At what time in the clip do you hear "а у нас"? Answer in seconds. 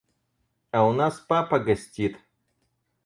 0.71-1.19